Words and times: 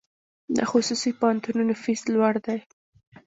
د 0.55 0.57
خصوصي 0.71 1.11
پوهنتونونو 1.19 1.73
فیس 1.83 2.01
لوړ 2.13 2.33
دی؟ 2.45 2.59